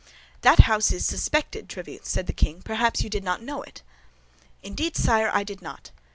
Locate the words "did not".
3.11-3.43, 5.43-5.91